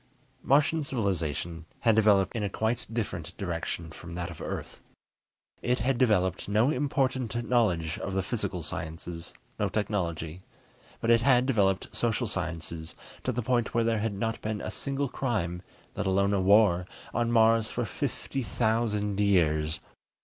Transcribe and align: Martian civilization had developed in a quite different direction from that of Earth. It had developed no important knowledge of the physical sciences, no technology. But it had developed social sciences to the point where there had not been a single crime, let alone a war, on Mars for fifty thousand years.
Martian 0.41 0.81
civilization 0.81 1.67
had 1.81 1.95
developed 1.95 2.35
in 2.35 2.41
a 2.41 2.49
quite 2.49 2.87
different 2.91 3.37
direction 3.37 3.91
from 3.91 4.15
that 4.15 4.31
of 4.31 4.41
Earth. 4.41 4.81
It 5.61 5.77
had 5.77 5.99
developed 5.99 6.49
no 6.49 6.71
important 6.71 7.47
knowledge 7.47 7.99
of 7.99 8.15
the 8.15 8.23
physical 8.23 8.63
sciences, 8.63 9.35
no 9.59 9.69
technology. 9.69 10.41
But 11.01 11.11
it 11.11 11.21
had 11.21 11.45
developed 11.45 11.95
social 11.95 12.25
sciences 12.25 12.95
to 13.23 13.31
the 13.31 13.43
point 13.43 13.75
where 13.75 13.83
there 13.83 13.99
had 13.99 14.15
not 14.15 14.41
been 14.41 14.59
a 14.59 14.71
single 14.71 15.07
crime, 15.07 15.61
let 15.95 16.07
alone 16.07 16.33
a 16.33 16.41
war, 16.41 16.87
on 17.13 17.31
Mars 17.31 17.69
for 17.69 17.85
fifty 17.85 18.41
thousand 18.41 19.19
years. 19.19 19.79